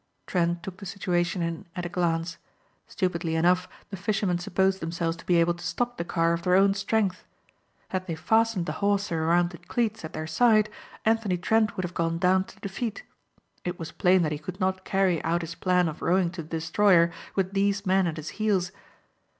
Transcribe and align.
Trent 0.25 0.63
took 0.63 0.77
the 0.77 0.87
situation 0.87 1.43
in 1.43 1.67
at 1.75 1.85
a 1.85 1.87
glance. 1.87 2.39
Stupidly 2.87 3.35
enough 3.35 3.69
the 3.91 3.95
fishermen 3.97 4.39
supposed 4.39 4.79
themselves 4.79 5.15
to 5.17 5.25
be 5.27 5.35
able 5.35 5.53
to 5.53 5.63
stop 5.63 5.97
the 5.97 6.03
car 6.03 6.33
of 6.33 6.41
their 6.41 6.55
own 6.55 6.73
strength. 6.73 7.23
Had 7.89 8.07
they 8.07 8.15
fastened 8.15 8.65
the 8.65 8.71
hawser 8.81 9.23
around 9.25 9.51
the 9.51 9.59
cleats 9.59 10.03
at 10.03 10.13
their 10.13 10.25
side 10.25 10.69
Anthony 11.05 11.37
Trent 11.37 11.75
would 11.77 11.85
have 11.85 11.93
gone 11.93 12.17
down 12.17 12.45
to 12.45 12.59
defeat. 12.61 13.03
It 13.63 13.77
was 13.77 13.91
plain 13.91 14.23
that 14.23 14.31
he 14.31 14.39
could 14.39 14.59
not 14.59 14.85
carry 14.85 15.23
out 15.23 15.41
his 15.41 15.53
plan 15.53 15.87
of 15.87 16.01
rowing 16.01 16.31
to 16.31 16.41
the 16.41 16.49
destroyer 16.49 17.11
with 17.35 17.53
these 17.53 17.85
men 17.85 18.07
at 18.07 18.17
his 18.17 18.29
heels. 18.41 18.71